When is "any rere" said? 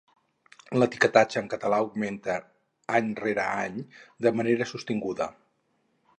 3.01-3.47